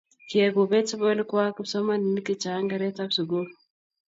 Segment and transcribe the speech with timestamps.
[0.27, 3.45] kiyai kuubet sobonwek kwak kipsomaninik che chang' keretab sukul